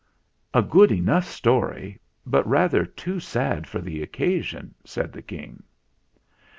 [0.51, 5.61] "A good enough story, but rather too sad for the occasion," said the King.